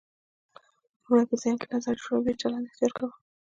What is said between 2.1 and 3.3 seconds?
بیا چلند اختیار کوو.